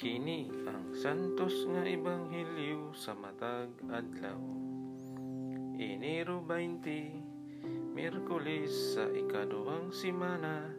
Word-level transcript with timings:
Kini 0.00 0.48
ang 0.64 0.96
santos 0.96 1.68
nga 1.68 1.84
ebanghelyo 1.84 2.96
sa 2.96 3.12
matag 3.12 3.68
adlaw. 3.92 4.40
Enero 5.76 6.40
20, 6.40 7.92
Miyerkules 7.92 8.96
sa 8.96 9.04
ikaduhang 9.12 9.92
simana 9.92 10.72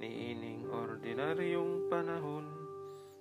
niining 0.00 0.64
ordinaryong 0.72 1.92
panahon 1.92 2.48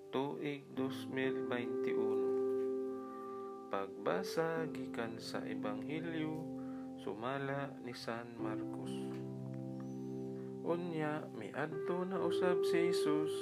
tuig 0.07 0.71
2021. 0.71 3.67
Pagbasa 3.67 4.71
gikan 4.71 5.19
sa 5.19 5.43
ebanghelyo 5.43 6.47
sumala 6.95 7.75
ni 7.83 7.91
San 7.91 8.39
Marcos. 8.39 8.95
Unya 10.63 11.27
miadto 11.35 12.07
na 12.07 12.23
usab 12.23 12.63
si 12.63 12.95
Jesus 12.95 13.35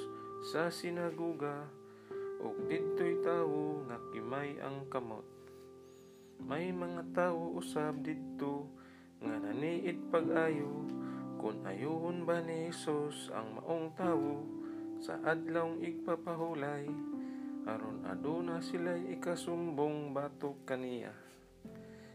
sa 0.50 0.74
sinaguga 0.74 1.78
ug 2.40 2.56
didto'y 2.66 3.20
tawo 3.20 3.84
nga 3.84 4.00
kimay 4.10 4.56
ang 4.64 4.88
kamot. 4.88 5.24
May 6.40 6.72
mga 6.72 7.12
tawo 7.12 7.60
usab 7.60 8.00
didto 8.00 8.64
nga 9.20 9.36
naniid 9.36 10.08
pag-ayo 10.08 10.88
kung 11.36 11.60
ayuhon 11.68 12.24
ba 12.24 12.40
ni 12.40 12.72
Jesus 12.72 13.28
ang 13.32 13.60
maong 13.60 13.92
tawo 13.92 14.44
sa 15.00 15.20
adlawng 15.24 15.80
igpapahulay 15.80 16.88
aron 17.68 18.04
aduna 18.08 18.64
sila'y 18.64 19.12
ikasumbong 19.20 20.16
batok 20.16 20.64
kaniya. 20.64 21.12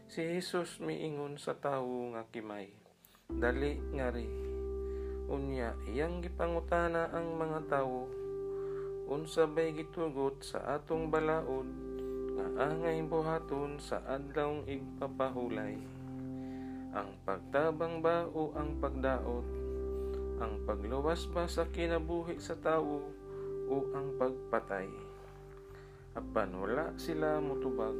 Si 0.06 0.22
Jesus 0.22 0.78
miingon 0.82 1.38
sa 1.38 1.58
tawo 1.58 2.14
nga 2.14 2.26
kimay, 2.30 2.70
dali 3.30 3.78
nga 3.94 4.10
ri. 4.14 4.26
Unya 5.26 5.74
iyang 5.90 6.22
gipangutana 6.22 7.10
ang 7.10 7.34
mga 7.34 7.66
tawo 7.66 8.25
unsa 9.06 9.46
bay 9.46 9.70
gitugot 9.70 10.42
sa 10.42 10.58
atong 10.74 11.14
balaod 11.14 11.70
nga 12.34 12.66
angay 12.66 12.98
buhaton 13.06 13.78
sa 13.78 14.02
adlawng 14.02 14.66
igpapahulay? 14.66 15.78
Ang 16.90 17.10
pagtabang 17.22 18.02
ba 18.02 18.26
o 18.26 18.50
ang 18.58 18.82
pagdaot? 18.82 19.46
Ang 20.42 20.66
pagluwas 20.66 21.30
ba 21.30 21.46
sa 21.46 21.70
kinabuhi 21.70 22.42
sa 22.42 22.58
tawo 22.58 23.06
o 23.70 23.76
ang 23.94 24.18
pagpatay? 24.18 24.90
Apan 26.18 26.50
wala 26.58 26.90
sila 26.98 27.38
mutubag. 27.38 27.94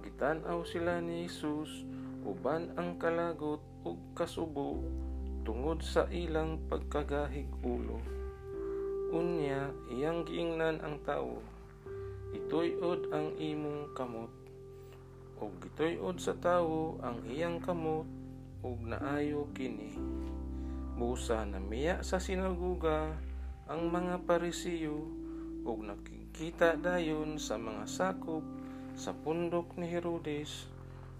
Gitanaw 0.00 0.64
sila 0.64 1.04
ni 1.04 1.28
Jesus 1.28 1.84
uban 2.24 2.72
ang 2.80 2.96
kalagot 2.96 3.60
ug 3.84 4.00
kasubo 4.16 4.80
tungod 5.44 5.84
sa 5.84 6.08
ilang 6.08 6.56
pagkagahig 6.72 7.48
ulo 7.60 8.19
Unya, 9.10 9.74
iyang 9.90 10.22
giingnan 10.22 10.78
ang 10.86 11.02
tao. 11.02 11.42
Itoy-od 12.30 13.10
ang 13.10 13.34
imong 13.42 13.90
kamot. 13.90 14.30
Ug 15.42 15.50
gitoy-od 15.58 16.22
sa 16.22 16.38
tao 16.38 16.94
ang 17.02 17.18
iyang 17.26 17.58
kamot 17.58 18.06
ug 18.62 18.78
naayo 18.86 19.50
kini. 19.50 19.98
Busa 20.94 21.42
na 21.42 21.58
miya 21.58 22.06
sa 22.06 22.22
sinaguga 22.22 23.18
ang 23.66 23.90
mga 23.90 24.22
parisiyo 24.30 25.10
ug 25.66 25.78
nakikita 25.82 26.78
dayon 26.78 27.42
sa 27.42 27.58
mga 27.58 27.90
sakop 27.90 28.46
sa 28.94 29.10
pundok 29.10 29.74
ni 29.74 29.90
Herodes 29.90 30.70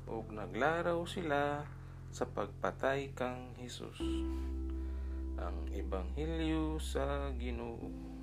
ug 0.06 0.30
naglaraw 0.30 1.02
sila 1.10 1.66
sa 2.14 2.22
pagpatay 2.22 3.18
kang 3.18 3.50
Hesus 3.58 3.98
ang 5.40 5.66
Ebanghelyo 5.72 6.76
sa 6.76 7.32
Ginoo. 7.40 8.19